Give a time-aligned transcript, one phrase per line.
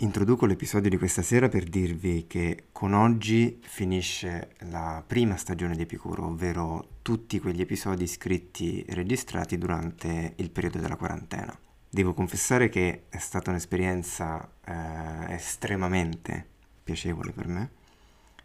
[0.00, 5.82] Introduco l'episodio di questa sera per dirvi che con oggi finisce la prima stagione di
[5.82, 11.58] Epicuro, ovvero tutti quegli episodi scritti e registrati durante il periodo della quarantena.
[11.88, 16.46] Devo confessare che è stata un'esperienza eh, estremamente
[16.84, 17.70] piacevole per me.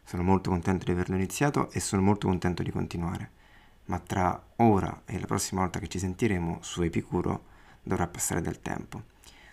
[0.05, 3.29] Sono molto contento di averlo iniziato e sono molto contento di continuare.
[3.87, 7.43] Ma tra ora e la prossima volta che ci sentiremo su Epicuro
[7.83, 9.10] dovrà passare del tempo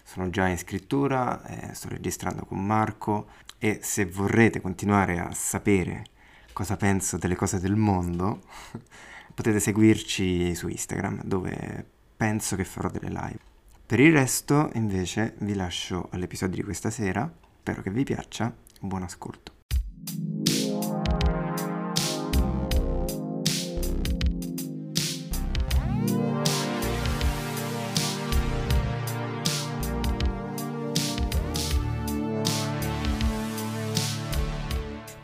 [0.08, 6.04] sono già in scrittura, eh, sto registrando con Marco e se vorrete continuare a sapere
[6.54, 8.40] cosa penso delle cose del mondo,
[9.34, 11.84] potete seguirci su Instagram dove
[12.16, 13.38] penso che farò delle live.
[13.84, 18.50] Per il resto invece vi lascio all'episodio di questa sera, spero che vi piaccia,
[18.80, 19.56] buon ascolto.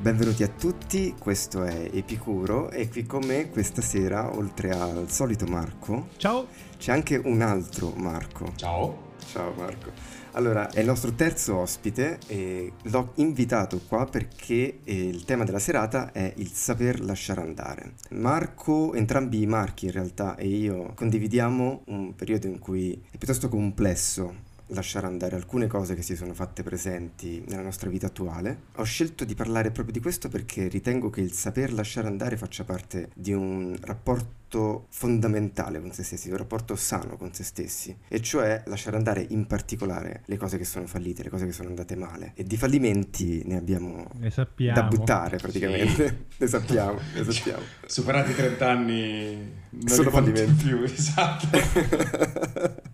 [0.05, 5.47] Benvenuti a tutti, questo è Epicuro e qui con me questa sera, oltre al solito
[5.47, 6.47] Marco, Ciao.
[6.77, 8.53] c'è anche un altro Marco.
[8.55, 9.13] Ciao.
[9.33, 9.91] Ciao Marco.
[10.33, 15.59] Allora, è il nostro terzo ospite e l'ho invitato qua perché eh, il tema della
[15.59, 17.95] serata è il saper lasciare andare.
[18.11, 23.49] Marco, entrambi i Marchi in realtà e io condividiamo un periodo in cui è piuttosto
[23.49, 28.59] complesso lasciare andare alcune cose che si sono fatte presenti nella nostra vita attuale.
[28.77, 32.65] Ho scelto di parlare proprio di questo perché ritengo che il saper lasciare andare faccia
[32.65, 34.43] parte di un rapporto
[34.91, 39.47] fondamentale con se stessi, un rapporto sano con se stessi, e cioè lasciare andare in
[39.47, 42.33] particolare le cose che sono fallite, le cose che sono andate male.
[42.35, 44.81] E di fallimenti ne abbiamo ne sappiamo.
[44.81, 46.39] da buttare praticamente, sì.
[46.39, 47.63] ne sappiamo, ne sappiamo.
[47.87, 51.49] Superati i 30 anni non sono fallimenti più, esatto.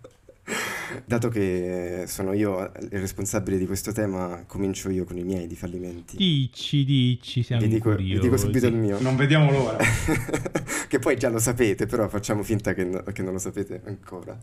[1.05, 5.55] Dato che sono io il responsabile di questo tema, comincio io con i miei di
[5.55, 6.17] fallimenti.
[6.17, 8.99] Dici, dici, siamo vi dico, vi dico subito il mio.
[9.01, 9.77] Non vediamo l'ora.
[10.87, 14.37] che poi già lo sapete, però facciamo finta che, no, che non lo sapete ancora.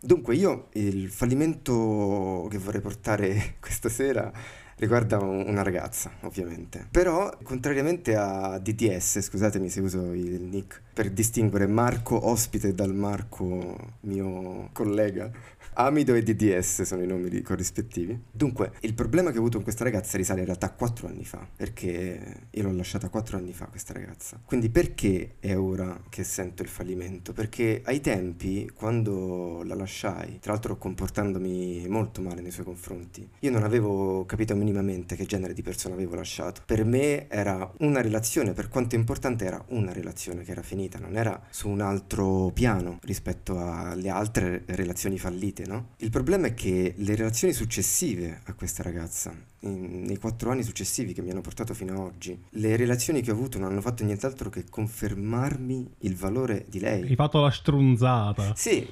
[0.00, 4.32] Dunque, io il fallimento che vorrei portare questa sera
[4.76, 6.88] riguarda una ragazza, ovviamente.
[6.90, 13.76] Però, contrariamente a DTS, scusatemi se uso il nick, per distinguere Marco ospite dal Marco
[14.00, 15.30] mio collega,
[15.74, 18.24] Amido e DDS sono i nomi corrispettivi.
[18.30, 21.24] Dunque, il problema che ho avuto con questa ragazza risale in realtà a 4 anni
[21.24, 24.38] fa, perché io l'ho lasciata 4 anni fa questa ragazza.
[24.44, 27.32] Quindi perché è ora che sento il fallimento?
[27.32, 33.50] Perché ai tempi, quando la lasciai, tra l'altro comportandomi molto male nei suoi confronti, io
[33.50, 36.60] non avevo capito minimamente che genere di persona avevo lasciato.
[36.66, 41.16] Per me era una relazione, per quanto importante era una relazione che era finita, non
[41.16, 45.90] era su un altro piano rispetto alle altre relazioni fallite no?
[45.98, 51.12] Il problema è che le relazioni successive a questa ragazza, in, nei quattro anni successivi
[51.12, 54.04] che mi hanno portato fino ad oggi, le relazioni che ho avuto non hanno fatto
[54.04, 57.02] nient'altro che confermarmi il valore di lei.
[57.02, 58.54] Hai fatto la strunzata.
[58.54, 58.86] Sì,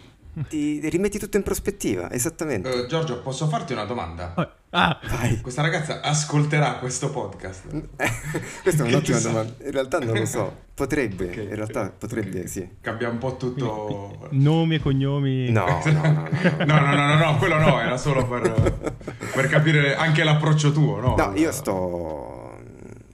[0.49, 2.69] ti rimetti tutto in prospettiva, esattamente.
[2.69, 4.35] Uh, Giorgio, posso farti una domanda?
[4.37, 4.51] Oh.
[4.73, 5.41] Ah, Vai.
[5.41, 7.65] Questa ragazza ascolterà questo podcast?
[8.63, 9.53] Questa è un'ottima domanda.
[9.65, 10.69] In realtà non lo so.
[10.81, 11.45] Potrebbe, okay.
[11.45, 12.49] in realtà potrebbe, okay.
[12.49, 12.67] sì.
[12.81, 14.29] Cambia un po' tutto.
[14.31, 15.51] Nomi e cognomi.
[15.51, 16.29] No, no, no, no.
[16.65, 18.95] no, no, no, no, no quello no, era solo per,
[19.35, 21.17] per capire anche l'approccio tuo, no?
[21.19, 22.40] No, io sto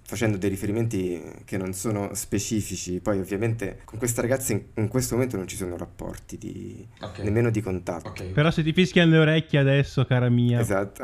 [0.07, 3.01] facendo dei riferimenti che non sono specifici.
[3.01, 7.25] Poi ovviamente con questa ragazza in, in questo momento non ci sono rapporti di, okay.
[7.25, 8.11] nemmeno di contatto.
[8.11, 8.31] Okay.
[8.31, 10.61] Però se ti fischiano le orecchie adesso, cara mia.
[10.61, 11.03] Esatto.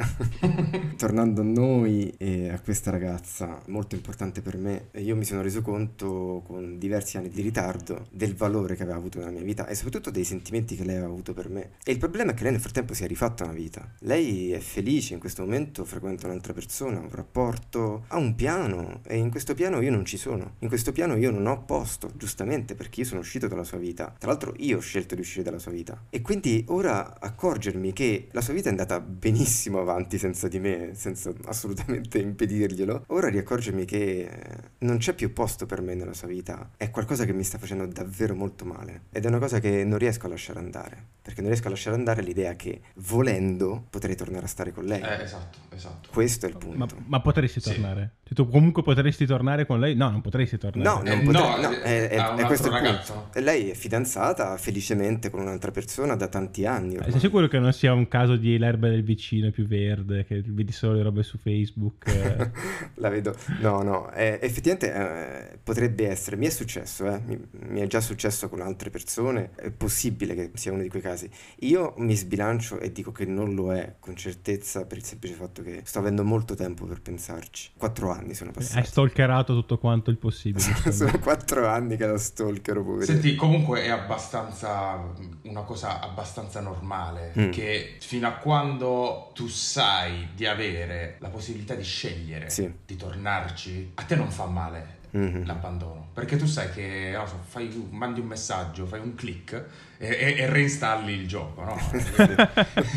[0.97, 5.63] Tornando a noi e a questa ragazza, molto importante per me, io mi sono reso
[5.63, 9.75] conto con diversi anni di ritardo del valore che aveva avuto nella mia vita e
[9.75, 11.71] soprattutto dei sentimenti che lei aveva avuto per me.
[11.85, 13.91] E il problema è che lei nel frattempo si è rifatta una vita.
[14.01, 19.17] Lei è felice in questo momento, frequenta un'altra persona, un rapporto, ha un piano e
[19.17, 20.57] in questo piano io non ci sono.
[20.61, 24.15] In questo piano io non ho posto, giustamente perché io sono uscito dalla sua vita.
[24.19, 26.05] Tra l'altro io ho scelto di uscire dalla sua vita.
[26.11, 30.91] E quindi ora accorgermi che la sua vita è andata benissimo avanti senza di me,
[30.95, 34.31] senza assolutamente impedirglielo, ora riaccorgermi che
[34.79, 37.87] non c'è più posto per me nella sua vita è qualcosa che mi sta facendo
[37.87, 39.03] davvero molto male.
[39.11, 41.11] Ed è una cosa che non riesco a lasciare andare.
[41.23, 45.01] Perché non riesco a lasciare andare l'idea che volendo potrei tornare a stare con lei.
[45.01, 46.09] Eh, esatto, esatto.
[46.13, 46.97] Questo è il punto.
[46.97, 48.15] Ma, ma potresti tornare?
[48.15, 48.22] Sì.
[48.33, 50.89] Se tu comunque potresti tornare con lei, no, non potresti tornare.
[50.89, 52.87] No, non Eh, potrei- no, no, eh, è, è- è questo il punto.
[52.89, 53.29] ragazzo.
[53.35, 56.95] Lei è fidanzata felicemente con un'altra persona da tanti anni.
[56.95, 57.11] Eh, ormai.
[57.11, 60.43] Sei sicuro che non sia un caso di l'erba del vicino è più verde, che
[60.47, 62.07] vedi solo le robe su Facebook?
[62.09, 62.51] eh?
[62.97, 63.37] La vedo.
[63.61, 66.37] No, no, eh, effettivamente eh, potrebbe essere.
[66.37, 67.39] Mi è successo, eh, mi,
[67.69, 69.51] mi è già successo con altre persone.
[69.57, 71.29] È possibile che sia uno di quei casi.
[71.61, 75.61] Io mi sbilancio e dico che non lo è con certezza per il semplice fatto
[75.63, 77.73] che sto avendo molto tempo per pensarci.
[77.77, 78.87] Quattro anni sono Hai passati.
[78.87, 80.65] stalkerato tutto quanto il possibile.
[80.93, 83.05] sono quattro anni che la stalkero, poverino.
[83.13, 85.03] Senti, comunque è abbastanza
[85.43, 87.51] una cosa abbastanza normale Mm.
[87.51, 92.71] che fino a quando tu sai di avere la possibilità di scegliere Sì.
[92.87, 95.45] di tornarci, a te non fa male Mhm.
[95.45, 99.53] l'abbandono, perché tu sai che so, fai, mandi un messaggio, fai un click
[99.99, 101.77] e, e- e reinstalli il gioco, no?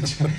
[0.05, 0.29] Cioè,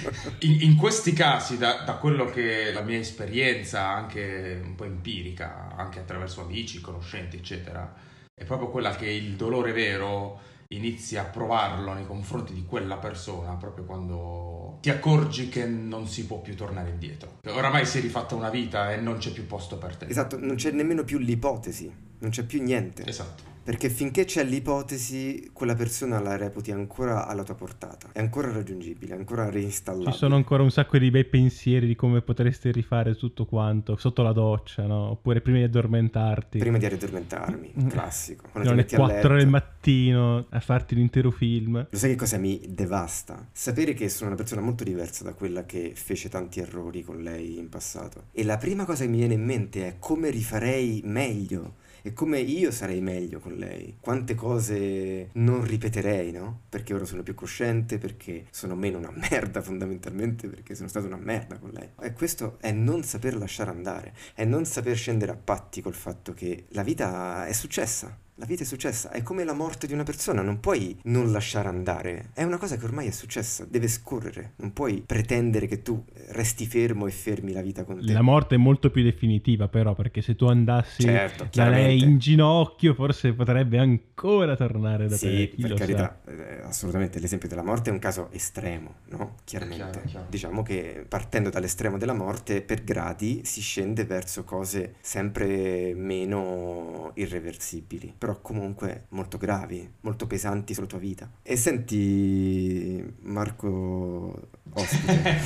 [0.40, 5.74] in, in questi casi, da, da quello che la mia esperienza, anche un po' empirica,
[5.76, 7.94] anche attraverso amici, conoscenti, eccetera,
[8.34, 13.54] è proprio quella che il dolore vero inizi a provarlo nei confronti di quella persona
[13.54, 17.38] proprio quando ti accorgi che non si può più tornare indietro.
[17.48, 20.06] Oramai si è rifatta una vita e non c'è più posto per te.
[20.06, 23.06] Esatto, non c'è nemmeno più l'ipotesi, non c'è più niente.
[23.06, 23.54] Esatto.
[23.66, 29.16] Perché finché c'è l'ipotesi, quella persona la reputi ancora alla tua portata, è ancora raggiungibile,
[29.16, 30.12] è ancora reinstallabile.
[30.12, 34.22] Ci sono ancora un sacco di bei pensieri di come potresti rifare tutto quanto sotto
[34.22, 35.10] la doccia, no?
[35.10, 36.58] Oppure prima di addormentarti.
[36.58, 37.88] Prima di addormentarmi, Mm.
[37.88, 38.44] classico.
[38.52, 41.88] Quando Sono ti metti a 4 del mattino a farti l'intero film.
[41.90, 43.48] Lo sai che cosa mi devasta?
[43.50, 47.58] Sapere che sono una persona molto diversa da quella che fece tanti errori con lei
[47.58, 48.26] in passato.
[48.30, 51.82] E la prima cosa che mi viene in mente è come rifarei meglio.
[52.06, 53.96] E come io sarei meglio con lei.
[53.98, 56.60] Quante cose non ripeterei, no?
[56.68, 61.16] Perché ora sono più cosciente, perché sono meno una merda fondamentalmente, perché sono stato una
[61.16, 61.88] merda con lei.
[62.00, 66.32] E questo è non saper lasciare andare, è non saper scendere a patti col fatto
[66.32, 68.16] che la vita è successa.
[68.38, 71.68] La vita è successa, è come la morte di una persona, non puoi non lasciare
[71.68, 72.30] andare.
[72.34, 74.52] È una cosa che ormai è successa, deve scorrere.
[74.56, 78.12] Non puoi pretendere che tu resti fermo e fermi la vita con te.
[78.12, 82.18] La morte è molto più definitiva, però, perché se tu andassi Certo, da lei in
[82.18, 85.52] ginocchio, forse potrebbe ancora tornare da te.
[85.54, 85.84] Sì, per lo sa.
[85.86, 89.36] carità, eh, assolutamente l'esempio della morte è un caso estremo, no?
[89.44, 89.92] Chiaramente.
[89.92, 90.26] Chiaro, chiaro.
[90.28, 98.12] Diciamo che partendo dall'estremo della morte, per gradi si scende verso cose sempre meno irreversibili,
[98.26, 101.30] però comunque molto gravi, molto pesanti sulla tua vita.
[101.42, 105.38] E senti, Marco, ospite.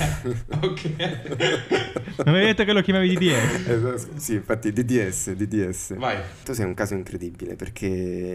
[0.63, 2.23] ok.
[2.25, 3.67] Non hai detto che lo chiamavi DDS?
[3.69, 5.95] Esatto, sì, infatti DDS, DDS.
[5.97, 6.23] Vai.
[6.43, 7.87] Tu sei un caso incredibile perché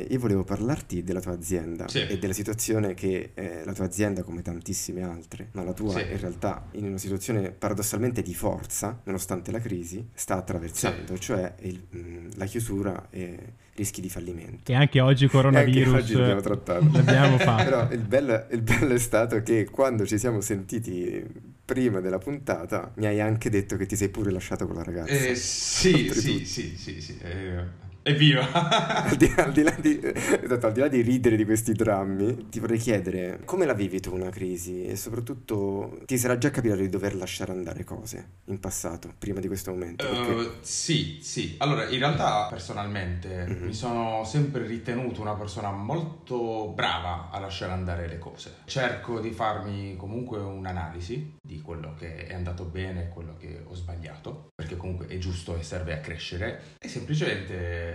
[0.08, 2.06] io volevo parlarti della tua azienda Sì.
[2.06, 6.02] e della situazione che eh, la tua azienda, come tantissime altre, ma la tua Sì.
[6.12, 11.84] in realtà in una situazione paradossalmente di forza, nonostante la crisi, sta attraversando, cioè il-
[11.90, 14.72] mh, la chiusura e rischi di fallimento.
[14.72, 16.90] E anche oggi E anche coronavirus oggi l'abbiamo trattato.
[16.94, 17.64] l'abbiamo fatto.
[17.64, 21.24] Però il bello, il bello è stato che quando ci siamo sentiti
[21.66, 25.12] prima della puntata mi hai anche detto che ti sei pure lasciato con la ragazza.
[25.12, 26.22] Eh, sì, Oltretutto.
[26.22, 27.18] sì, sì, sì, sì.
[27.22, 27.64] eh,
[28.08, 28.44] evviva.
[29.06, 32.50] Al di, al di là di, esatto, al di là di ridere di questi drammi,
[32.50, 36.82] ti vorrei chiedere come la vivi tu una crisi e soprattutto ti sarà già capitato
[36.82, 40.08] di dover lasciare andare cose in passato, prima di questo momento?
[40.08, 41.56] Perché- Eh, sì, sì.
[41.60, 43.66] Allora, in realtà personalmente Mhm.
[43.66, 48.56] mi sono sempre ritenuto una persona molto brava a lasciare andare le cose.
[48.66, 53.74] Cerco di farmi comunque un'analisi di quello che è andato bene e quello che ho
[53.76, 57.95] sbagliato, perché comunque è giusto e serve a crescere e semplicemente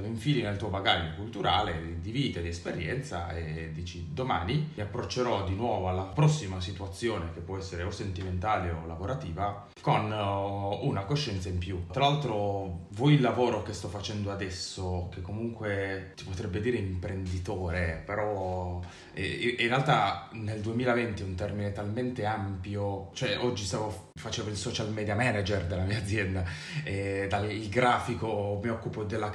[0.00, 5.44] lo infili nel tuo bagaglio culturale di vita, di esperienza e dici domani mi approccerò
[5.44, 11.04] di nuovo alla prossima situazione che può essere o sentimentale o lavorativa con uh, una
[11.04, 11.86] coscienza in più.
[11.90, 18.02] Tra l'altro voi il lavoro che sto facendo adesso, che comunque si potrebbe dire imprenditore,
[18.04, 18.80] però
[19.14, 24.56] eh, in realtà nel 2020 è un termine talmente ampio, cioè oggi stavo, facevo il
[24.56, 26.44] social media manager della mia azienda,
[26.84, 29.30] e dal il grafico mi occupo della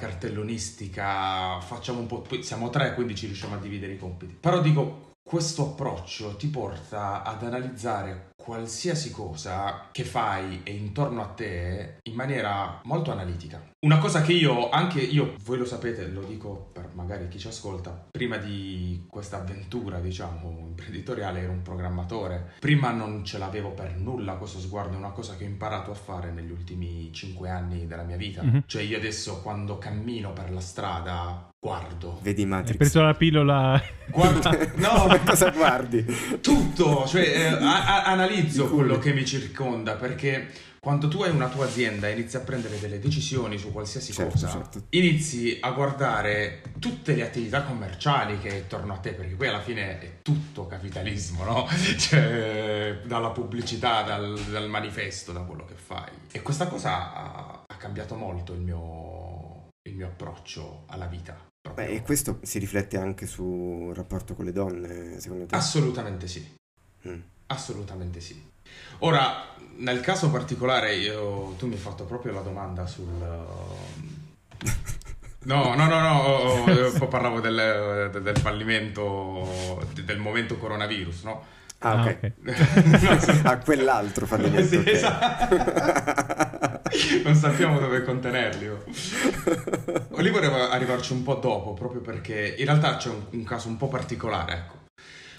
[0.53, 4.35] cartellonistica, facciamo un po', siamo tre quindi ci riusciamo a dividere i compiti.
[4.39, 11.27] Però dico, questo approccio ti porta ad analizzare qualsiasi cosa che fai e intorno a
[11.27, 13.71] te in maniera molto analitica.
[13.85, 17.47] Una cosa che io, anche io, voi lo sapete, lo dico per magari chi ci
[17.47, 22.55] ascolta, prima di questa avventura, diciamo, imprenditoriale ero un programmatore.
[22.59, 25.95] Prima non ce l'avevo per nulla questo sguardo, è una cosa che ho imparato a
[25.95, 28.43] fare negli ultimi cinque anni della mia vita.
[28.43, 28.63] Mhm.
[28.65, 32.19] Cioè io adesso quando cammino per la strada guardo.
[32.21, 32.75] Vedi Hai Matrix?
[32.77, 33.81] preso la pillola...
[34.07, 36.05] Guardo, no, cosa guardi?
[36.41, 40.49] tutto, cioè eh, a- a- analizzo quello che mi circonda perché
[40.81, 44.31] quando tu hai una tua azienda e inizi a prendere delle decisioni su qualsiasi Certo,
[44.33, 44.83] cosa, certo.
[44.89, 49.61] inizi a guardare tutte le attività commerciali che è attorno a te, perché poi alla
[49.61, 51.67] fine è tutto capitalismo, no?
[51.97, 56.11] Cioè, dalla pubblicità, dal, dal manifesto, da quello che fai.
[56.29, 61.37] E questa cosa ha, ha cambiato molto il mio, il mio approccio alla vita.
[61.71, 65.55] Beh, e questo si riflette anche sul rapporto con le donne, secondo te?
[65.55, 66.55] Assolutamente sì.
[67.07, 67.19] Mm.
[67.47, 68.51] Assolutamente sì.
[68.99, 73.07] Ora, nel caso particolare, io- tu mi hai fatto proprio la domanda sul...
[75.45, 76.63] No, no, no, no,
[76.97, 81.43] poi parlavo del, del fallimento, del momento coronavirus, no?
[81.79, 82.31] Ah, Ah, ok.
[82.45, 83.39] ok.
[83.43, 84.81] a quell'altro fallimento.
[84.81, 85.55] Sì, esatto.
[87.23, 88.67] non sappiamo dove contenerli.
[88.67, 88.83] oh.
[90.21, 93.77] Lì volevo arrivarci un po' dopo, proprio perché in realtà c'è un, un caso un
[93.77, 94.81] po' particolare, ecco.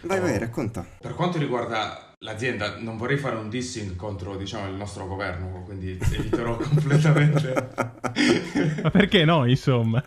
[0.03, 0.85] Vai, vai, racconta.
[1.01, 5.99] Per quanto riguarda l'azienda, non vorrei fare un dissing contro, diciamo, il nostro governo, quindi
[6.13, 7.71] eviterò completamente.
[8.83, 10.05] Ma perché no, insomma?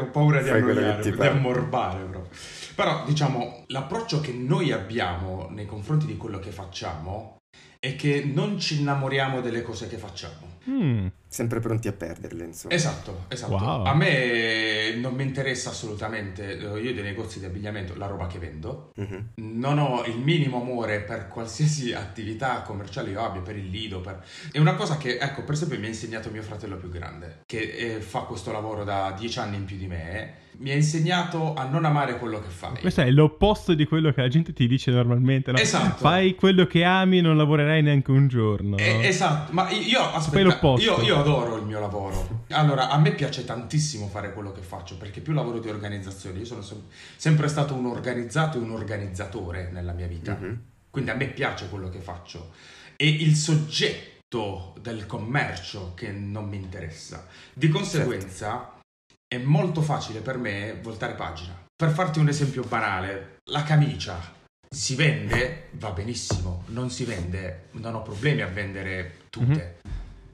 [0.00, 2.28] Ho paura di Fai annoiare, di ammorbare proprio.
[2.74, 7.36] Però, diciamo, l'approccio che noi abbiamo nei confronti di quello che facciamo
[7.80, 10.47] è che non ci innamoriamo delle cose che facciamo.
[10.66, 12.72] Mm, Sempre pronti a perderle, insomma.
[12.74, 13.52] Esatto, esatto.
[13.52, 13.84] Wow.
[13.84, 18.92] A me non mi interessa assolutamente, io dei negozi di abbigliamento, la roba che vendo,
[18.96, 19.28] Mhm.
[19.60, 24.00] non ho il minimo amore per qualsiasi attività commerciale io abbia, per il lido.
[24.00, 24.22] Per...
[24.52, 27.58] È una cosa che, ecco, per esempio mi ha insegnato mio fratello più grande, che
[27.96, 30.46] eh, fa questo lavoro da dieci anni in più di me.
[30.60, 32.80] Mi ha insegnato a non amare quello che fai.
[32.80, 35.52] questo è l'opposto di quello che la gente ti dice normalmente.
[35.52, 35.58] No?
[35.58, 35.98] Esatto.
[35.98, 38.76] Fai quello che ami, non lavorerai neanche un giorno.
[38.76, 41.00] Eh, esatto, ma io Fai aspetta, l'opposto.
[41.00, 42.44] io, io adoro il mio lavoro.
[42.50, 46.38] Allora, a me piace tantissimo fare quello che faccio perché più lavoro di organizzazione.
[46.38, 46.82] Io sono sem-
[47.16, 50.36] sempre stato un organizzato e un organizzatore nella mia vita.
[50.38, 50.60] Mhm.
[50.90, 52.52] Quindi a me piace quello che faccio.
[52.96, 57.26] E il soggetto del commercio che non mi interessa.
[57.52, 58.78] Di conseguenza
[59.26, 61.54] è molto facile per me voltare pagina.
[61.76, 64.36] Per farti un esempio banale, la camicia
[64.68, 69.78] si vende, va benissimo, non si vende, non ho problemi a vendere tutte.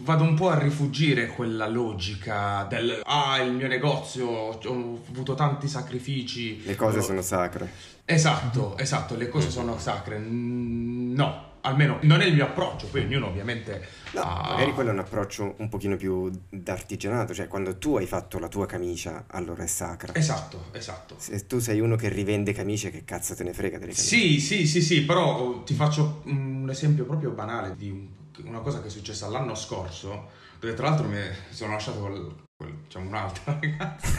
[0.04, 5.66] Vado un po' a rifugire quella logica del ah, il mio negozio, ho avuto tanti
[5.66, 6.62] sacrifici.
[6.62, 7.70] Le cose ho- sono sacre.
[8.04, 10.18] Esatto, esatto, le cose sono sacre.
[10.18, 14.92] No, almeno non è il mio approccio, poi ognuno ovviamente No, ha- magari quello è
[14.92, 19.62] un approccio un pochino più d'artigianato, cioè quando tu hai fatto la tua camicia, allora
[19.62, 20.14] è sacra.
[20.14, 21.14] Esatto, esatto.
[21.16, 24.06] Se tu sei uno che rivende camicie, che cazzo te ne frega delle camicie?
[24.16, 28.08] Sì, sì, sì, sì, però ti faccio un esempio proprio banale di un-
[28.44, 32.74] una cosa che è successa l'anno scorso, dove tra l'altro mi sono lasciato col, col-
[32.84, 34.14] diciamo, un'altra ragazza.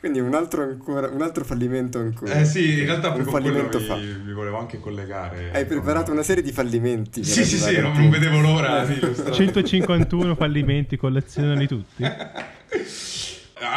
[0.00, 2.34] Quindi un altro ancora, un altro fallimento ancora.
[2.34, 3.96] Eh sì, in realtà un fallimento mi, fa.
[3.96, 5.50] mi volevo anche collegare.
[5.52, 7.24] Hai preparato una serie di fallimenti.
[7.24, 8.92] Sì, sì, sì, non, non vedevo l'ora Eh.
[8.92, 9.32] illustrare.
[9.32, 12.04] 151 fallimenti, collezionali tutti.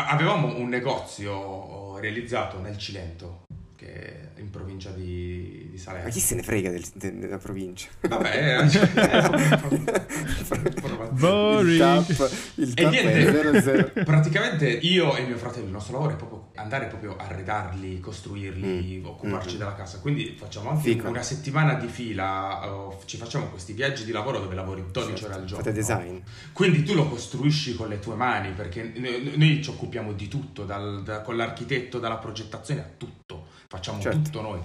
[0.10, 3.44] Avevamo un negozio realizzato nel Cilento,
[3.88, 6.10] che in provincia di, di Ma Salerno.
[6.10, 7.88] chi se ne frega del- de- della provincia?
[8.01, 8.88] Vabbè, eh, cioè,
[11.12, 11.70] Boring.
[11.72, 13.62] Il tap, il E è niente.
[13.62, 13.91] 00.
[14.03, 19.00] praticamente io e mio fratello, il nostro lavoro è proprio andare proprio a arredarli, costruirli,
[19.01, 19.06] Mm.
[19.06, 19.60] occuparci Mm.
[19.60, 20.00] della casa.
[20.00, 21.08] Quindi facciamo anche Fico.
[21.10, 25.34] una settimana di fila, eh, ci facciamo questi viaggi di lavoro dove lavori 12 ore
[25.36, 25.63] al giorno.
[25.63, 26.17] Fate design.
[26.53, 30.63] Quindi tu lo costruisci con le tue mani, perché n- noi ci occupiamo di tutto,
[30.65, 34.20] dal- da- con l'architetto, dalla progettazione a tutto, facciamo Certo.
[34.22, 34.60] tutto noi.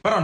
[0.00, 0.16] Però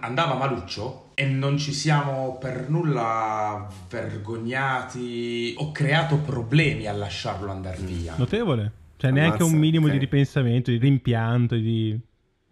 [0.00, 7.78] andava maluccio e non ci siamo per nulla vergognati o creato problemi a lasciarlo andare
[7.80, 7.86] Mm.
[7.86, 8.14] via.
[8.16, 8.72] Notevole.
[8.96, 9.92] Cioè, neanche Ammazza, un minimo ok.
[9.92, 11.98] di ripensamento, di rimpianto, di...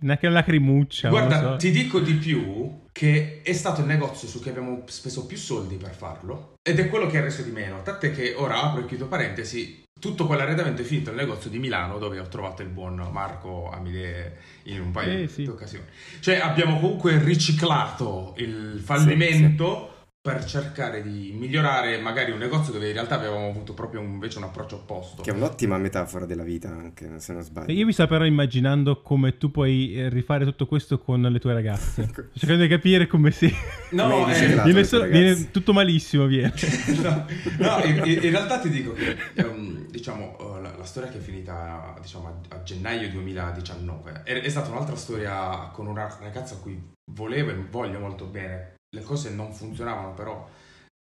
[0.02, 1.08] Neanche una lacrimuccia.
[1.10, 1.56] Guarda, so.
[1.56, 5.76] ti dico di più che è stato il negozio su cui abbiamo speso più soldi
[5.76, 7.82] per farlo ed è quello che ha reso di meno.
[7.82, 9.82] Tant'è che ora apro e chiudo parentesi.
[10.00, 14.36] Tutto quell'arredamento è finito nel negozio di Milano dove ho trovato il buon Marco Amidee
[14.64, 15.44] in un paio Eh, di sì.
[15.44, 15.84] occasioni.
[16.20, 19.89] Cioè abbiamo comunque riciclato il fallimento
[20.22, 24.44] per cercare di migliorare magari un negozio dove in realtà avevamo avuto proprio invece un
[24.44, 25.22] approccio opposto.
[25.22, 27.72] Che è un'ottima metafora della vita anche, se non sbaglio.
[27.72, 31.54] Io mi sto però immaginando come tu puoi eh, rifare tutto questo con le tue
[31.54, 32.06] ragazze.
[32.36, 33.50] Cercando di capire come si...
[33.92, 35.08] No, eh, viene, ragazze.
[35.08, 36.52] viene tutto malissimo, viene.
[37.02, 37.26] no,
[37.58, 41.20] no, in, in- realtà ti dico che ehm, diciamo, eh, la, la storia che è
[41.20, 46.58] finita diciamo, a, a gennaio 2019 è, è stata un'altra storia con una ragazza a
[46.58, 46.78] cui
[47.10, 48.74] volevo e voglio molto bene.
[48.92, 50.48] Le cose non funzionavano, però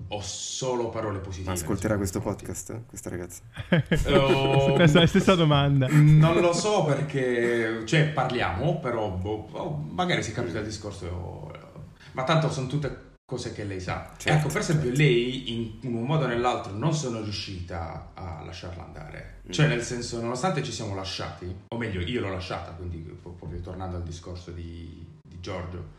[0.09, 1.49] ho solo parole positive.
[1.49, 3.43] Ma ascolterà questo podcast, questa ragazza?
[4.13, 5.87] Oh, Questa è la stessa domanda.
[5.89, 11.51] Non lo so perché, cioè parliamo, però boh, oh, magari si capita il discorso,
[12.13, 14.11] ma tanto sono tutte cose che lei sa.
[14.17, 15.01] Certo, ecco, per esempio, certo.
[15.01, 15.51] lei
[15.85, 19.41] in un modo o nell'altro non sono riuscita a lasciarla andare.
[19.49, 19.69] Cioè, Mm.
[19.69, 24.03] nel senso, nonostante ci siamo lasciati, o meglio, io l'ho lasciata, quindi proprio tornando al
[24.03, 25.95] discorso di, di Giorgio,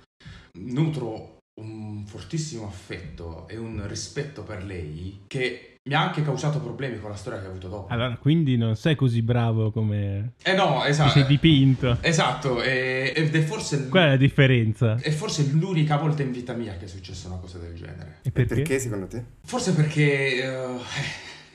[0.61, 6.98] nutro un fortissimo affetto e un rispetto per lei che mi ha anche causato problemi
[7.00, 7.92] con la storia che ha avuto dopo.
[7.92, 11.10] Allora, quindi non sei così bravo come Eh no, ti esatto.
[11.10, 11.96] sei dipinto.
[12.02, 14.96] Esatto, e- ed è forse, Qual è la differenza?
[15.00, 18.18] è forse l'unica volta in vita mia che è successa una cosa del genere.
[18.22, 18.54] E E perché?
[18.56, 19.22] perché secondo te?
[19.44, 20.42] Forse perché...
[20.44, 20.66] eh,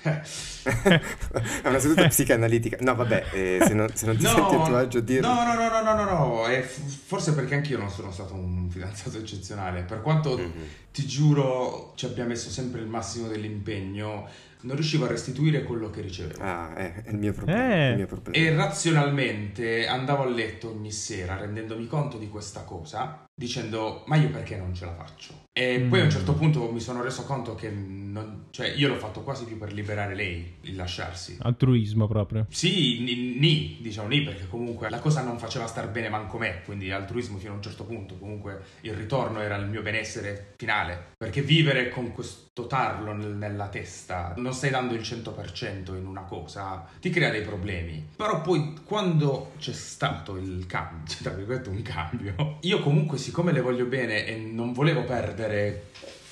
[0.03, 2.77] È una seduta psicanalitica.
[2.81, 5.27] No, vabbè, eh, se, non, se non ti senti a tuo agio dirlo.
[5.27, 8.69] no, no, no, no, no, no, no, f- forse perché anch'io non sono stato un
[8.69, 9.83] fidanzato eccezionale.
[9.83, 10.51] Per quanto Mhm.
[10.91, 14.27] ti giuro ci abbia messo sempre il massimo dell'impegno,
[14.63, 16.41] non riuscivo a restituire quello che ricevevo.
[16.41, 17.63] Ah, è, è il mio problema.
[17.63, 17.88] Eh.
[17.88, 18.38] è il mio problema.
[18.38, 24.29] E razionalmente andavo a letto ogni sera rendendomi conto di questa cosa, dicendo ma io
[24.29, 25.41] perché non ce la faccio?
[25.51, 25.89] E Mm.
[25.89, 29.22] poi a un certo punto mi sono reso conto che non, cioè io l'ho fatto
[29.22, 31.38] quasi più per liberare lei, il lasciarsi.
[31.41, 32.46] Altruismo proprio.
[32.50, 36.62] Sì, ni, ni, diciamo ni, perché comunque la cosa non faceva star bene manco me,
[36.65, 41.12] quindi altruismo fino a un certo punto, comunque il ritorno era il mio benessere finale,
[41.17, 46.22] perché vivere con questo tarlo nel- nella testa, non stai dando il 100% in una
[46.22, 48.10] cosa, ti crea dei problemi.
[48.15, 53.51] Però poi quando c'è stato il cambio, cioè, tra virgolette un cambio, io comunque siccome
[53.51, 55.88] le voglio bene e non volevo perdere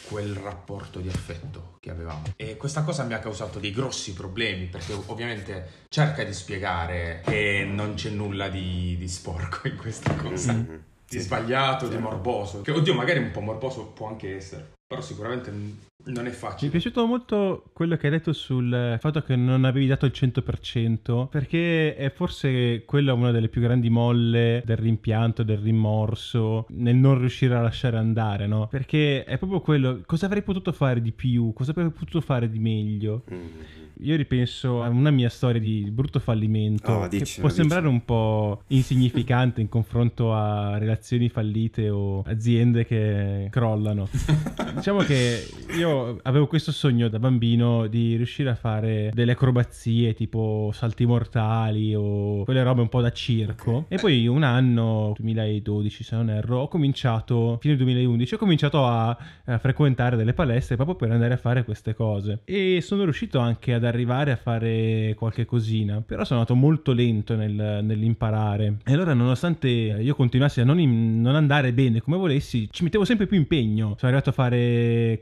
[0.08, 2.24] quel rapporto di affetto che avevamo.
[2.36, 7.66] E questa cosa mi ha causato dei grossi problemi perché ovviamente cerca di spiegare che
[7.68, 10.52] non c'è nulla di, di sporco in questa cosa.
[10.54, 10.84] Mhm.
[11.12, 11.24] Di Sì.
[11.26, 12.10] sbagliato, di Chiaro.
[12.10, 12.62] morboso.
[12.62, 15.52] Che oddio, magari un po' morboso può anche essere, però sicuramente
[16.06, 16.72] non è Mi è facile.
[16.72, 21.96] piaciuto molto quello che hai detto sul fatto che non avevi dato il 100%, perché
[21.96, 27.56] è forse quella una delle più grandi molle del rimpianto, del rimorso, nel non riuscire
[27.56, 28.68] a lasciare andare, no?
[28.68, 32.60] Perché è proprio quello, cosa avrei potuto fare di più, cosa avrei potuto fare di
[32.60, 33.24] meglio.
[33.30, 33.40] Mhm.
[34.04, 38.04] Io ripenso a una mia storia di brutto fallimento Oh, che diccelo, può sembrare un
[38.04, 44.08] po' insignificante in confronto a relazioni fallite o aziende che crollano.
[44.74, 45.91] diciamo che io
[46.24, 52.44] avevo questo sogno da bambino di riuscire a fare delle acrobazie tipo salti mortali o
[52.44, 53.72] quelle robe un po' da circo.
[53.72, 53.86] Ok.
[53.90, 59.18] E poi un anno, 2012 se non erro, ho cominciato, fine 2011, ho cominciato a,
[59.46, 62.42] a frequentare delle palestre proprio per andare a fare queste cose.
[62.46, 67.36] E sono riuscito anche ad arrivare a fare qualche cosina, però sono andato molto lento
[67.36, 68.78] nel- nell'imparare.
[68.86, 73.06] E allora nonostante io continuassi a non, in- non andare bene come volessi, ci mettevo
[73.06, 73.96] sempre più impegno.
[73.98, 75.18] Sono arrivato a fare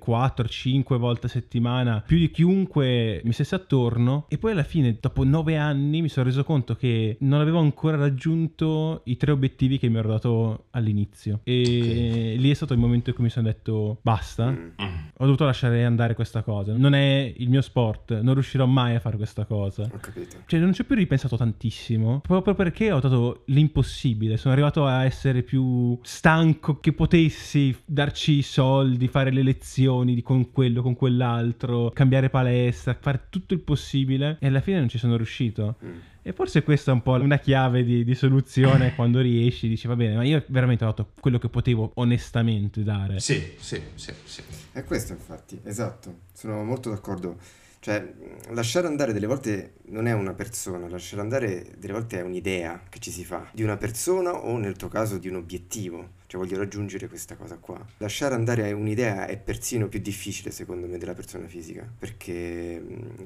[0.59, 4.25] 4-5 volte a settimana, più di chiunque mi stesse attorno.
[4.27, 7.95] E poi alla fine, dopo 9 anni, mi sono reso conto che non avevo ancora
[7.95, 11.39] raggiunto i tre obiettivi che mi ero dato all'inizio.
[11.43, 14.49] E lì è stato il momento in cui mi sono detto basta.
[14.51, 14.69] Mm.
[15.17, 16.75] Ho dovuto lasciare andare questa cosa.
[16.75, 19.83] Non è il mio sport, non riuscirò mai a fare questa cosa.
[19.83, 20.37] Ho capito.
[20.45, 22.19] Cioè, non ci ho più ripensato tantissimo.
[22.21, 24.37] Proprio perché ho dato l'impossibile.
[24.37, 30.21] Sono arrivato a essere più stanco che potessi darci i soldi, fare le lezioni di
[30.49, 34.37] con quello, con quell'altro, cambiare palestra, fare tutto il possibile.
[34.39, 35.75] E alla fine non ci sono riuscito.
[35.83, 35.97] Mm.
[36.21, 39.67] E forse questa è un po' una chiave di, di soluzione quando riesci.
[39.67, 43.19] Dici, va bene, ma io veramente ho dato quello che potevo onestamente dare.
[43.19, 44.43] Sì, sì, sì, sì.
[44.71, 47.37] È questo infatti, esatto, sono molto d'accordo.
[47.81, 48.13] Cioè,
[48.49, 52.99] lasciare andare delle volte non è una persona, lasciare andare delle volte è un'idea che
[52.99, 56.17] ci si fa di una persona o nel tuo caso di un obiettivo.
[56.29, 57.83] Cioè, voglio raggiungere questa cosa qua.
[57.97, 62.83] Lasciare andare un'idea è persino più difficile, secondo me, della persona fisica, perché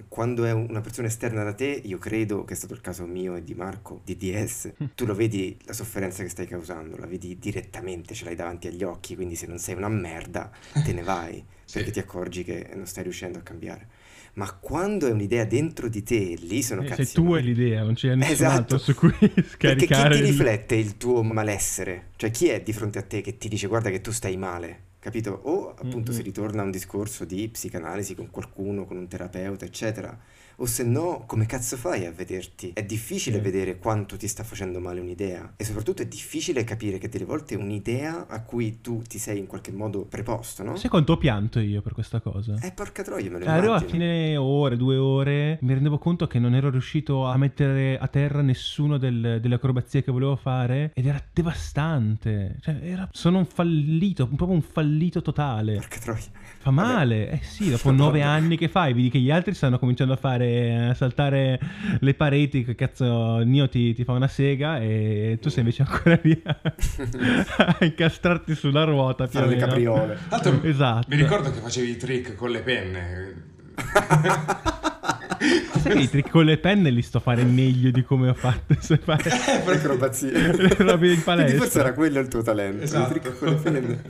[0.07, 3.35] quando è una persona esterna da te, io credo che è stato il caso mio
[3.35, 7.37] e di Marco, di DS, tu lo vedi la sofferenza che stai causando, la vedi
[7.37, 11.43] direttamente, ce l'hai davanti agli occhi, quindi se non sei una merda, te ne vai
[11.65, 11.77] Sì.
[11.79, 13.87] perché ti accorgi che non stai riuscendo a cambiare.
[14.35, 17.05] Ma quando è un'idea dentro di te, lì sono Eh, cazzi.
[17.05, 18.77] se tu hai l'idea, non c'è nessun Esatto.
[18.79, 22.09] su cui Perché chi scaricare ti riflette il tuo malessere?
[22.15, 24.91] Cioè chi è di fronte a te che ti dice guarda che tu stai male?
[24.99, 25.39] Capito?
[25.43, 26.17] O appunto Mhm.
[26.17, 30.17] si ritorna a un discorso di psicanalisi con qualcuno, con un terapeuta, eccetera.
[30.57, 32.71] O se no, come cazzo fai a vederti?
[32.73, 33.41] È difficile Sì.
[33.43, 35.53] vedere quanto ti sta facendo male un'idea.
[35.57, 39.47] E soprattutto è difficile capire che delle volte un'idea a cui tu ti sei in
[39.47, 40.75] qualche modo preposto, no?
[40.75, 42.57] Sai quanto ho pianto io per questa cosa?
[42.61, 46.27] Eh, porca troia, me lo Cioè, arrivo a fine ore, due ore, mi rendevo conto
[46.27, 50.91] che non ero riuscito a mettere a terra nessuno del- delle acrobazie che volevo fare
[50.93, 52.57] ed era devastante.
[52.61, 55.75] Cioè, era- sono un fallito, proprio un fallito totale.
[55.75, 56.23] Porca troia.
[56.59, 60.13] Fa male, eh sì, dopo nove anni che fai, vedi che gli altri stanno cominciando
[60.13, 60.42] a fare,
[60.89, 61.59] a saltare
[61.99, 66.19] le pareti, che cazzo, Nio ti, ti fa una sega e tu sei invece ancora
[66.21, 66.59] lì a,
[67.57, 70.17] a incastrarti sulla ruota Fare le capriole.
[70.29, 71.07] Tanto Esatto.
[71.09, 73.51] mi ricordo che facevi i trick con le penne.
[75.37, 78.97] Che trick con le penne li sto a fare meglio di come ho fatto se
[78.97, 79.29] fare
[79.65, 80.31] Le acrobazie.
[80.31, 81.57] le robe in Quindi palestra.
[81.59, 82.83] forse era quello il tuo talento.
[82.83, 83.15] Esatto.
[83.15, 84.01] I trick con le penne.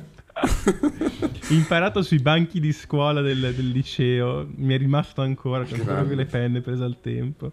[1.50, 5.94] Imparato sui banchi di scuola del, del liceo, mi è rimasto ancora con Grande.
[5.94, 7.52] proprio le penne prese al tempo.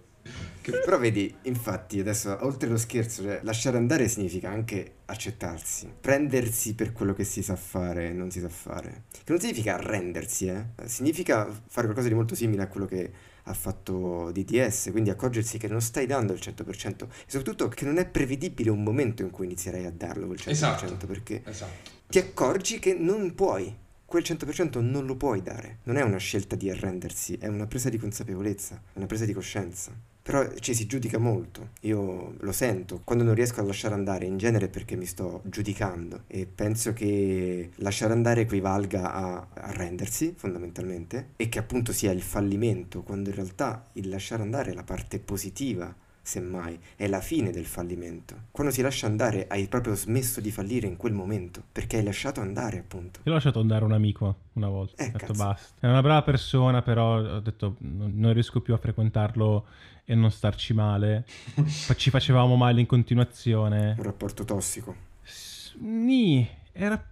[0.63, 6.75] Che- Però vedi, infatti, adesso oltre lo scherzo, cioè, lasciare andare significa anche accettarsi, prendersi
[6.75, 9.05] per quello che si sa fare e non si sa fare.
[9.11, 10.65] Che non significa arrendersi, eh?
[10.85, 13.11] Significa fare qualcosa di molto simile a quello che
[13.45, 17.99] ha fatto DTS, quindi accorgersi che non stai dando il 100% e soprattutto che non
[17.99, 21.07] è prevedibile un momento in cui inizierai a darlo quel 100%, Esatto.
[21.07, 21.91] perché Esatto.
[22.09, 23.75] ti accorgi che non puoi.
[24.05, 25.79] Quel 100% non lo puoi dare.
[25.85, 29.33] Non è una scelta di arrendersi, è una presa di consapevolezza, è una presa di
[29.33, 29.93] coscienza.
[30.23, 31.71] Però ci si giudica molto.
[31.81, 33.01] Io lo sento.
[33.05, 36.25] Quando non riesco a lasciare andare, in genere perché mi sto giudicando.
[36.27, 43.03] E penso che lasciare andare equivalga a arrendersi, fondamentalmente, e che appunto sia il fallimento,
[43.03, 47.67] quando in realtà il lasciare andare è la parte positiva semmai, è la fine del
[47.67, 48.35] fallimento.
[48.51, 52.41] Quando si lascia andare hai proprio smesso di fallire in quel momento, perché hai lasciato
[52.41, 53.21] andare, appunto.
[53.25, 55.45] Io ho lasciato andare un amico una volta, Eh, ho detto cazzo.
[55.45, 55.87] basta.
[55.87, 59.67] È una brava persona, però ho detto non, riesco più a frequentarlo
[60.05, 61.25] e non starci male.
[61.97, 63.95] Ci facevamo male in continuazione.
[63.97, 64.95] Un rapporto tossico.
[65.23, 67.03] S- Nì, era...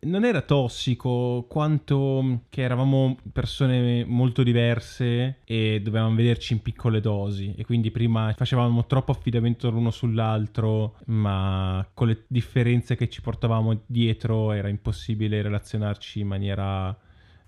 [0.00, 7.54] Non era tossico quanto che eravamo persone molto diverse e dovevamo vederci in piccole dosi
[7.56, 13.82] e quindi prima facevamo troppo affidamento l'uno sull'altro ma con le differenze che ci portavamo
[13.84, 16.96] dietro era impossibile relazionarci in maniera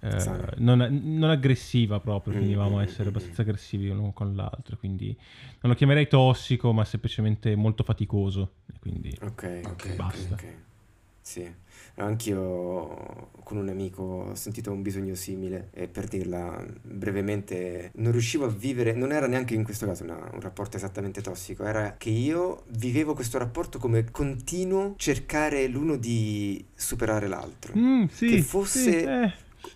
[0.02, 4.35] eh, non, non aggressiva proprio, Mm, finivamo a mm, essere mm, abbastanza aggressivi l'uno con
[4.35, 5.16] l'altro quindi
[5.61, 10.35] non lo chiamerei tossico ma semplicemente molto faticoso quindi Ok, Ok, basta.
[10.35, 10.44] ok.
[11.22, 11.48] Sì,
[12.04, 18.44] anch'io con un amico ho sentito un bisogno simile e per dirla brevemente non riuscivo
[18.44, 22.10] a vivere, non era neanche in questo caso una- un rapporto esattamente tossico, era che
[22.10, 27.74] io vivevo questo rapporto come continuo cercare l'uno di superare l'altro.
[27.76, 29.32] Mm, sì, Che sì, fosse- eh.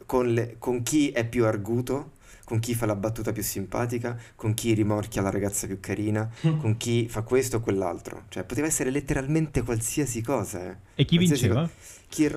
[0.07, 2.13] con, le- con chi è più arguto,
[2.45, 6.29] con chi fa la battuta più simpatica, con chi rimorchia la ragazza più carina,
[6.59, 8.25] con chi fa questo o quell'altro.
[8.29, 10.71] Cioè, poteva essere letteralmente qualsiasi cosa.
[10.71, 10.77] eh.
[10.95, 11.67] E chi Qualsiasi vinceva?
[11.67, 11.71] co-
[12.09, 12.29] Chi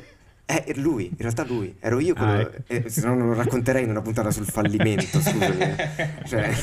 [0.50, 1.76] eh, era lui, in realtà lui.
[1.78, 2.32] Ero io quello...
[2.32, 2.64] Ah, ecco.
[2.68, 5.76] eh, se no non lo racconterei in una puntata sul fallimento, scusami.
[6.26, 6.56] Cioè...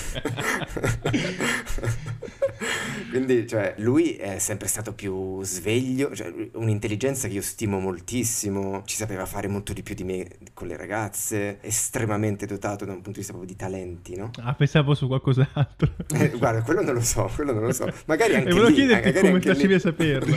[3.10, 8.96] Quindi, cioè, lui è sempre stato più sveglio, cioè, un'intelligenza che io stimo moltissimo, ci
[8.96, 13.12] sapeva fare molto di più di me con le ragazze, estremamente dotato da un punto
[13.12, 14.30] di vista proprio di talenti, no?
[14.42, 15.92] Ah, pensavo su qualcos'altro.
[16.14, 17.88] Eh, guarda, quello non lo so, quello non lo so.
[18.06, 20.36] Magari anche e volevo lì, chiederti come facevi a saperlo.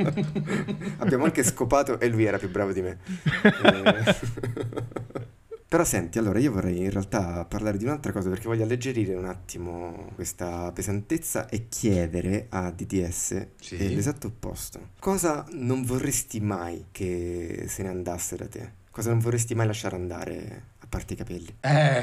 [0.98, 2.98] Abbiamo anche scopato e lui era più bravo di me.
[3.42, 4.16] Eh,
[5.70, 9.24] Però senti, allora io vorrei in realtà parlare di un'altra cosa perché voglio alleggerire un
[9.26, 13.76] attimo questa pesantezza e chiedere a DDS Sì.
[13.76, 14.88] eh, l'esatto opposto.
[14.98, 18.72] Cosa non vorresti mai che se ne andasse da te?
[18.90, 21.54] Cosa non vorresti mai lasciare andare, a parte i capelli?
[21.60, 22.02] Eh,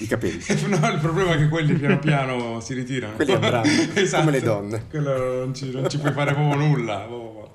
[0.00, 0.42] I capelli.
[0.68, 3.14] no, il problema è che quelli piano piano si ritirano.
[3.14, 4.24] Quelli andranno, Esatto.
[4.26, 4.84] come le donne.
[4.90, 6.98] Quello non ci, non ci puoi fare proprio nulla.
[7.06, 7.54] proprio.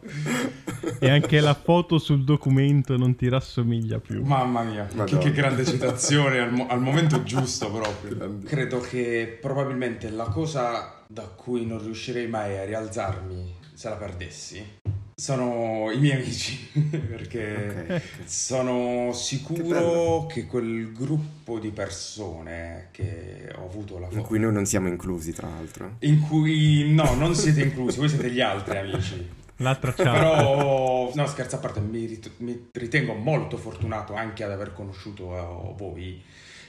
[0.99, 4.23] E anche la foto sul documento non ti rassomiglia più.
[4.23, 8.15] Mamma mia, che, che grande citazione al, mo- al momento giusto proprio.
[8.15, 8.45] Grande.
[8.47, 14.77] Credo che probabilmente la cosa da cui non riuscirei mai a rialzarmi se la perdessi
[15.19, 18.01] sono i miei amici, perché Ok.
[18.25, 24.27] sono Che sicuro che, quel gruppo di persone che ho avuto la In fortuna...
[24.27, 25.95] cui noi non siamo inclusi, tra l'altro.
[25.99, 29.29] In cui no, non siete inclusi, voi siete gli altri amici.
[29.61, 30.13] L'altra ciao.
[30.13, 35.35] Però, no, scherzo a parte, mi, rit- mi ritengo molto fortunato anche ad aver conosciuto
[35.35, 36.23] eh, voi,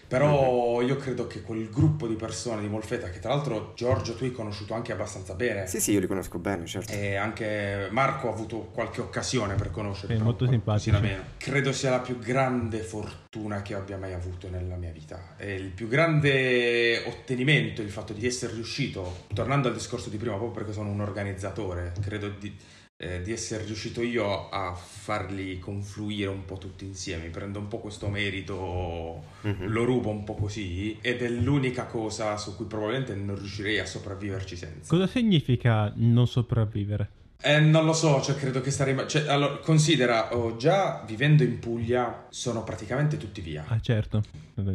[0.08, 4.24] Però io credo che quel gruppo di persone di Molfetta, che tra l'altro Giorgio tu
[4.24, 5.68] hai conosciuto anche abbastanza bene.
[5.68, 6.90] Sì, sì, io li conosco bene, certo.
[6.92, 10.16] E anche Marco ha avuto qualche occasione per conoscerli.
[10.16, 10.92] Sì, molto simpatici.
[11.36, 15.36] Credo sia la più grande fortuna che abbia mai avuto nella mia vita.
[15.36, 20.34] E il più grande ottenimento, il fatto di essere riuscito, tornando al discorso di prima,
[20.34, 22.52] proprio perché sono un organizzatore, credo di
[23.02, 27.28] eh, di essere riuscito io a farli confluire un po' tutti insieme.
[27.28, 29.68] Prendo un po' questo merito, mm-hmm.
[29.68, 33.86] lo rubo un po' così ed è l'unica cosa su cui probabilmente non riuscirei a
[33.86, 34.88] sopravviverci senza.
[34.94, 37.08] Cosa significa non sopravvivere?
[37.42, 38.94] Eh, non lo so, cioè credo che starei...
[39.08, 43.64] Cioè, allora, considera, oh, già vivendo in Puglia sono praticamente tutti via.
[43.66, 44.22] Ah certo,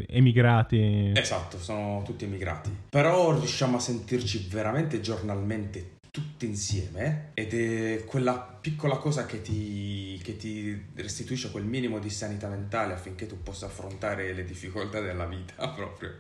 [0.08, 1.12] emigrati.
[1.14, 2.76] Esatto, sono tutti emigrati.
[2.90, 10.18] Però riusciamo a sentirci veramente giornalmente tutte insieme ed è quella piccola cosa che ti,
[10.24, 15.26] che ti, restituisce quel minimo di sanità mentale affinché tu possa affrontare le difficoltà della
[15.26, 16.14] vita proprio.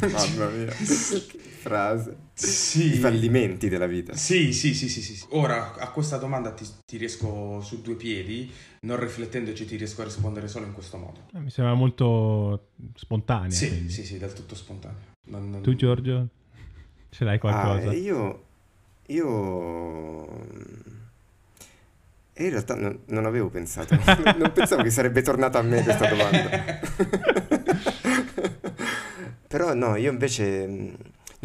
[0.00, 2.16] Mamma mia, frase.
[2.32, 2.94] Sì.
[2.94, 4.16] I fallimenti della vita.
[4.16, 5.24] Sì, sì, sì, sì, sì.
[5.28, 10.06] Ora a questa domanda ti, ti riesco su due piedi, non riflettendoci ti riesco a
[10.06, 11.28] rispondere solo in questo modo.
[11.32, 13.50] Eh, mi sembra molto spontaneo.
[13.50, 13.92] Sì, quindi.
[13.92, 15.14] sì, sì, del tutto spontaneo.
[15.26, 15.62] Non, non...
[15.62, 16.30] Tu Giorgio?
[17.10, 17.90] Ce l'hai qualcosa?
[17.90, 18.46] Ah, io
[19.08, 20.24] io...
[22.38, 23.96] E in realtà non, non avevo pensato,
[24.36, 26.50] non pensavo che sarebbe tornata a me questa domanda.
[29.48, 30.92] Però no, io invece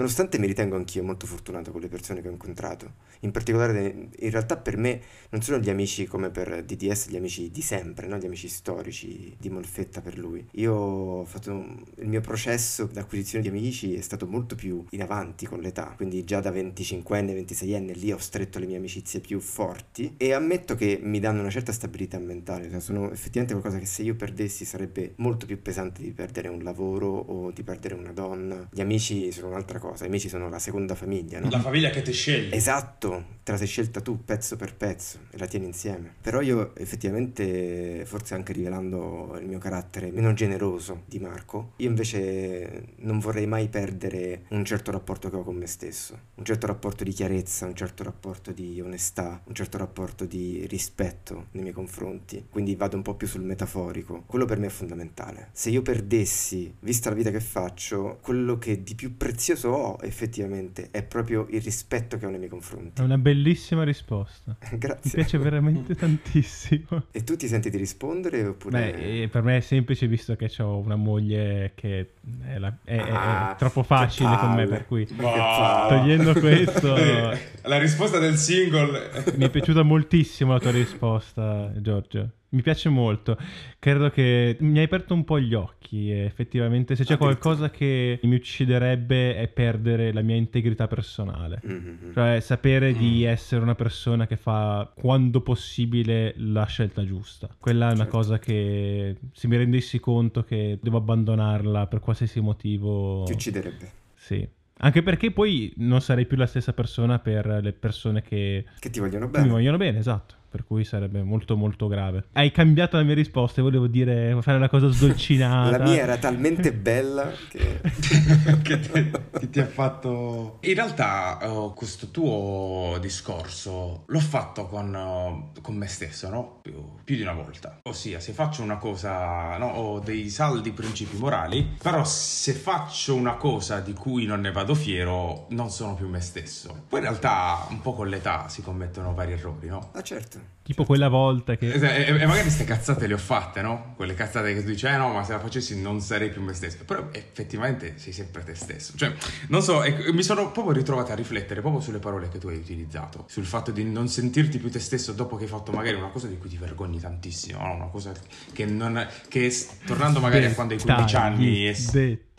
[0.02, 4.32] Nonostante mi ritengo anch'io molto fortunato con le persone che ho incontrato, in particolare in
[4.32, 8.18] realtà per me non sono gli amici come per DDS, gli amici di sempre, no?
[8.18, 10.44] gli amici storici di Molfetta per lui.
[10.54, 11.52] Io ho fatto
[11.98, 16.24] il mio processo d'acquisizione di amici è stato molto più in avanti con l'età, quindi
[16.24, 21.00] già da 25enne, 26enne lì ho stretto le mie amicizie più forti e ammetto che
[21.00, 25.14] mi danno una certa stabilità mentale, cioè sono effettivamente qualcosa che se io perdessi sarebbe
[25.18, 28.68] molto più pesante di perdere un lavoro o di perdere una donna.
[28.72, 31.50] Gli amici sono un'altra cosa, i amici sono la seconda famiglia, no?
[31.50, 32.56] La famiglia che ti sceglie.
[32.56, 36.14] Esatto, te la sei scelta tu pezzo per pezzo e la tieni insieme.
[36.22, 42.94] Però io effettivamente, forse anche rivelando il mio carattere meno generoso di Marco, io invece
[42.98, 47.04] non vorrei mai perdere un certo rapporto che ho con me stesso, un certo rapporto
[47.04, 52.46] di chiarezza, un certo rapporto di onestà, un certo rapporto di rispetto nei miei confronti.
[52.50, 54.24] Quindi vado un po' più sul metaforico.
[54.26, 55.50] Quello per me è fondamentale.
[55.52, 60.90] Se io perdessi, vista la vita che faccio, quello che di più prezioso ho effettivamente
[60.92, 63.02] è proprio il rispetto che ho nei miei confronti.
[63.02, 64.56] È una bellissima risposta.
[64.78, 65.02] Grazie.
[65.04, 67.06] Mi piace veramente tantissimo.
[67.12, 68.92] E tu ti senti di rispondere oppure...
[68.92, 72.12] Beh, per me è semplice visto che ho una moglie che
[72.46, 72.76] è, la...
[72.84, 75.88] è, ah, è troppo facile con me, per cui wow.
[75.90, 76.96] togliendo questo...
[77.64, 79.34] la risposta del single...
[79.36, 83.38] Mi è piaciuta moltissimo la tua risposta, Giorgio mi piace molto.
[83.80, 86.12] Credo che mi hai aperto un po' gli occhi.
[86.12, 91.62] effettivamente, se c'è qualcosa che mi ucciderebbe è perdere la mia integrità personale.
[91.66, 92.14] Mm-hmm.
[92.14, 92.98] Cioè, sapere mm.
[92.98, 97.50] di essere una persona che fa quando possibile la scelta giusta.
[97.58, 98.18] Quella è una certo.
[98.18, 103.92] cosa che, se mi rendessi conto che devo abbandonarla per qualsiasi motivo, ti ucciderebbe.
[104.16, 104.48] Sì.
[104.84, 109.00] Anche perché poi non sarei più la stessa persona per le persone che, che ti
[109.00, 109.46] vogliono bene.
[109.46, 112.26] Mi vogliono bene, esatto per cui sarebbe molto molto grave.
[112.34, 115.78] Hai cambiato la mia risposta e volevo dire fare una cosa sdolcinata.
[115.78, 117.80] la mia era talmente bella che,
[118.62, 120.58] che, ti, che, ti, ha fatto...
[120.62, 126.60] In realtà uh, questo tuo discorso l'ho fatto con, uh, con me stesso, no?
[126.62, 126.74] Più,
[127.06, 127.80] più, di una volta.
[127.84, 129.68] Ossia, se faccio una cosa, no?
[129.68, 134.76] ho dei saldi principi morali, però se faccio una cosa di cui non ne vado
[134.76, 136.84] fiero, non sono più me stesso.
[136.90, 139.92] Poi in realtà un po' con l'età si commettono vari errori, no?
[139.94, 140.41] Ah certo.
[140.64, 141.72] Tipo quella volta che...
[141.72, 143.94] E, e, magari queste cazzate le ho fatte, no?
[143.96, 146.54] Quelle cazzate che tu dici, eh no, ma se la facessi non sarei più me
[146.54, 146.78] stesso.
[146.86, 148.94] Però effettivamente sei sempre te stesso.
[148.96, 149.12] Cioè,
[149.48, 152.58] non so, ecco, mi sono proprio ritrovato a riflettere proprio sulle parole che tu hai
[152.58, 153.26] utilizzato.
[153.28, 156.28] Sul fatto di non sentirti più te stesso dopo che hai fatto magari una cosa
[156.28, 157.74] di cui ti vergogni tantissimo, no?
[157.74, 158.14] Una cosa
[158.54, 159.06] che non...
[159.28, 159.54] che
[159.86, 161.74] tornando magari a quando hai 15 anni...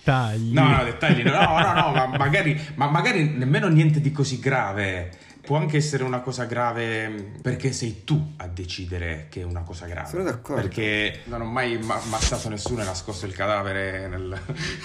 [0.02, 0.52] Dettagli.
[0.52, 1.22] No, no, dettagli.
[1.22, 5.10] No, no, no, ma magari, ma magari nemmeno niente di così grave
[5.44, 9.62] Può anche essere una cosa grave mm, perché sei tu a decidere che è una
[9.62, 10.09] cosa grave.
[10.09, 10.62] Sono d'accordo.
[10.62, 14.40] Perché non ho mai ma- ammazzato nessuno e nascosto il cadavere nel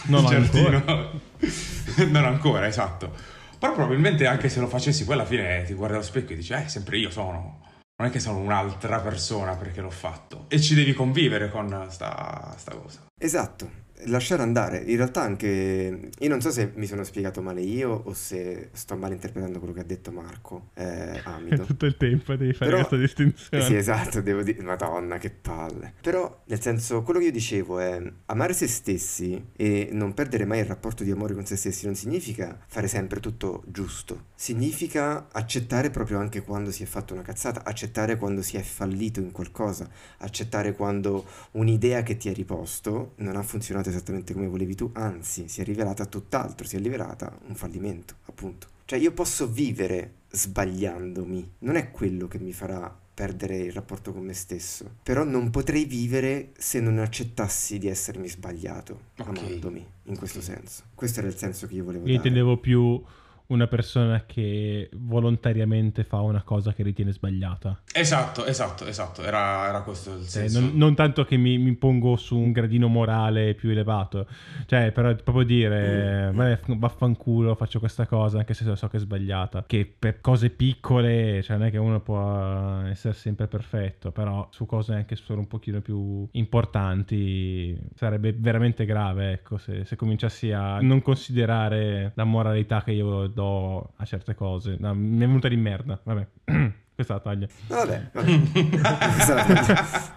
[0.05, 0.77] non giardino.
[0.77, 1.11] Ancora.
[2.09, 3.13] non ancora, esatto.
[3.59, 6.53] Però probabilmente anche se lo facessi poi alla fine ti guardi allo specchio e dici,
[6.53, 7.65] eh, sempre io sono.
[7.99, 10.45] Non è che sono un'altra persona perché l'ho fatto.
[10.49, 13.05] E ci devi convivere con sta, sta cosa.
[13.19, 14.79] Esatto lasciare andare.
[14.85, 18.95] In realtà anche io non so se mi sono spiegato male io o se sto
[18.95, 21.63] male interpretando quello che ha detto Marco eh, Amido.
[21.65, 23.63] Tutto il tempo devi fare Però- questa distinzione.
[23.63, 25.93] Eh sì, esatto, devo dire, madonna, che palle.
[26.01, 30.59] Però, nel senso, quello che io dicevo è amare se stessi e non perdere mai
[30.59, 34.25] il rapporto di amore con se stessi non significa fare sempre tutto giusto.
[34.35, 39.19] Significa accettare proprio anche quando si è fatto una cazzata, accettare quando si è fallito
[39.19, 44.75] in qualcosa, accettare quando un'idea che ti hai riposto non ha funzionato esattamente come volevi
[44.75, 48.67] tu, anzi, si è rivelata tutt'altro, si è rivelata un fallimento, appunto.
[48.85, 54.23] Cioè io posso vivere sbagliandomi, non è quello che mi farà perdere il rapporto con
[54.23, 59.27] me stesso, però non potrei vivere se non accettassi di essermi sbagliato, Ok.
[59.27, 60.43] amandomi, in questo Ok.
[60.43, 60.83] senso.
[60.93, 62.27] Questo era il senso che io volevo Io dare.
[62.27, 63.01] intendevo più
[63.47, 67.81] una persona che volontariamente fa una cosa che ritiene sbagliata.
[67.93, 69.23] Esatto, esatto, esatto.
[69.23, 70.59] Era, era questo il Cioè, senso.
[70.59, 74.27] non, non tanto che mi, mi pongo su un gradino morale più elevato,
[74.65, 76.35] cioè, però proprio dire, Mm.
[76.35, 79.63] "Vabbè, vaffanculo, faccio questa cosa anche se so che è sbagliata.
[79.65, 84.65] Che per cose piccole, cioè, non è che uno può essere sempre perfetto, però su
[84.65, 90.79] cose anche solo un pochino più importanti sarebbe veramente grave, ecco, se, se cominciassi a
[90.81, 94.77] non considerare la moralità che io do a certe cose.
[94.79, 96.27] No, mi è venuta di merda, vabbè.
[96.97, 97.47] Questa la taglia.
[97.67, 98.39] No, vabbè, vabbè.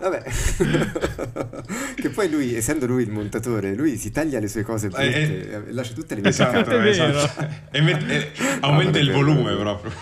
[0.00, 0.22] Vabbè.
[2.00, 5.72] che poi lui, essendo lui il montatore, lui si taglia le sue cose brutte, e
[5.72, 6.85] lascia tutte le mie Esatto, È vero.
[6.88, 7.46] esatto.
[7.70, 9.92] E met- e aumenta Ah, il volume proprio.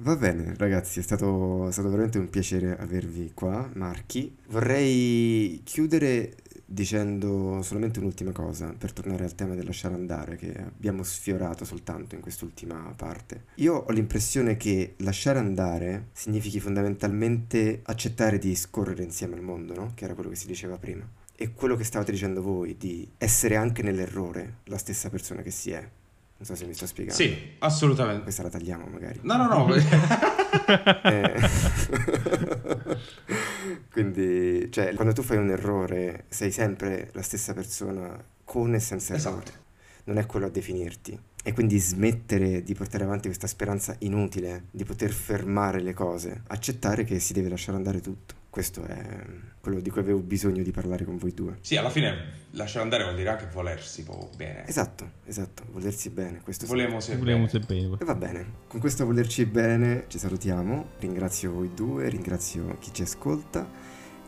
[0.00, 4.34] Va bene, ragazzi, è stato, è stato veramente un piacere avervi qua, Marchi.
[4.48, 6.34] Vorrei chiudere
[6.70, 12.14] dicendo solamente un'ultima cosa per tornare al tema del lasciare andare che abbiamo sfiorato soltanto
[12.14, 13.44] in quest'ultima parte.
[13.54, 19.92] Io ho l'impressione che lasciare andare significhi fondamentalmente accettare di scorrere insieme al mondo, no?
[19.94, 21.08] Che era quello che si diceva prima.
[21.34, 25.70] E quello che stavate dicendo voi, di essere anche nell'errore la stessa persona che si
[25.70, 25.80] è.
[25.80, 27.20] Non so se mi sto spiegando.
[27.20, 28.22] Sì, assolutamente.
[28.24, 29.20] Questa la tagliamo magari.
[29.22, 29.74] No, no, no.
[30.68, 31.34] Eh,
[33.90, 39.14] Quindi, cioè, quando tu fai un errore, sei sempre la stessa persona con e senza
[39.14, 39.42] errore.
[39.42, 39.66] Esatto.
[40.04, 41.18] Non è quello a definirti.
[41.44, 47.04] E quindi smettere di portare avanti questa speranza inutile di poter fermare le cose, accettare
[47.04, 48.37] che si deve lasciare andare tutto.
[48.50, 49.24] Questo è
[49.60, 51.58] quello di cui avevo bisogno di parlare con voi due.
[51.60, 54.04] Sì, alla fine lasciare andare vuol dire anche volersi
[54.36, 54.66] bene.
[54.66, 56.70] Esatto, esatto, volersi bene, questo sì.
[56.70, 57.50] Volemo se Vogliamo bene.
[57.50, 57.96] se bene.
[58.00, 63.02] E va bene, con questo volerci bene ci salutiamo, ringrazio voi due, ringrazio chi ci
[63.02, 63.68] ascolta,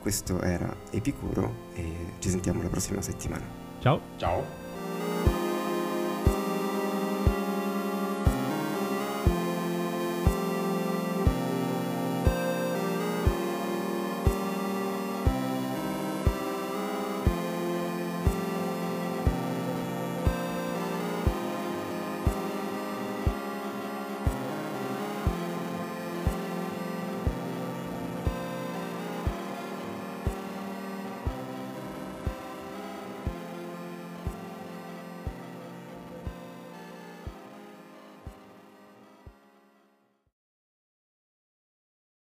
[0.00, 1.84] questo era Epicuro e
[2.18, 3.44] ci sentiamo la prossima settimana.
[3.80, 4.00] Ciao.
[4.16, 4.59] Ciao.